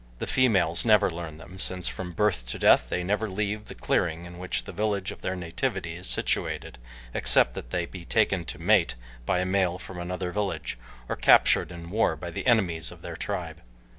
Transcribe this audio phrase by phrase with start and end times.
[0.17, 4.25] The females never learn them, since from birth to death they never leave the clearing
[4.25, 6.79] in which the village of their nativity is situated
[7.13, 8.95] except they be taken to mate
[9.27, 13.15] by a male from another village, or captured in war by the enemies of their
[13.15, 13.61] tribe.